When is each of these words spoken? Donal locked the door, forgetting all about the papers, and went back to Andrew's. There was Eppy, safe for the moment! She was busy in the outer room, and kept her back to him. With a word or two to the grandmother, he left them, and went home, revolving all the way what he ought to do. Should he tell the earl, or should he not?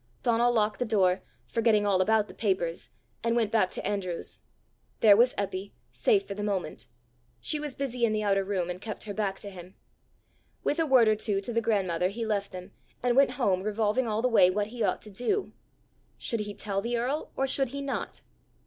Donal 0.23 0.51
locked 0.51 0.79
the 0.79 0.85
door, 0.85 1.21
forgetting 1.45 1.85
all 1.85 2.01
about 2.01 2.27
the 2.27 2.33
papers, 2.33 2.89
and 3.23 3.35
went 3.35 3.51
back 3.51 3.69
to 3.69 3.85
Andrew's. 3.85 4.39
There 5.01 5.15
was 5.15 5.35
Eppy, 5.37 5.73
safe 5.91 6.27
for 6.27 6.33
the 6.33 6.41
moment! 6.41 6.87
She 7.39 7.59
was 7.59 7.75
busy 7.75 8.03
in 8.03 8.11
the 8.11 8.23
outer 8.23 8.43
room, 8.43 8.71
and 8.71 8.81
kept 8.81 9.03
her 9.03 9.13
back 9.13 9.37
to 9.41 9.51
him. 9.51 9.75
With 10.63 10.79
a 10.79 10.87
word 10.87 11.07
or 11.07 11.15
two 11.15 11.39
to 11.41 11.53
the 11.53 11.61
grandmother, 11.61 12.07
he 12.09 12.25
left 12.25 12.51
them, 12.51 12.71
and 13.03 13.15
went 13.15 13.33
home, 13.37 13.61
revolving 13.61 14.07
all 14.07 14.23
the 14.23 14.27
way 14.27 14.49
what 14.49 14.69
he 14.73 14.81
ought 14.81 15.03
to 15.03 15.11
do. 15.11 15.53
Should 16.17 16.39
he 16.39 16.55
tell 16.55 16.81
the 16.81 16.97
earl, 16.97 17.29
or 17.35 17.45
should 17.45 17.67
he 17.69 17.79
not? 17.79 18.23